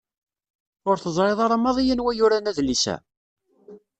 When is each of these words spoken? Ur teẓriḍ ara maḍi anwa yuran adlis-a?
Ur 0.89 0.95
teẓriḍ 0.99 1.39
ara 1.45 1.55
maḍi 1.63 1.85
anwa 1.93 2.11
yuran 2.17 2.49
adlis-a? 2.51 2.95